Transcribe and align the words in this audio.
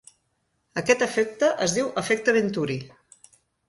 Aquest 0.83 1.05
efecte 1.07 1.53
es 1.69 1.79
diu 1.79 1.95
efecte 2.05 2.39
Venturi. 2.43 2.83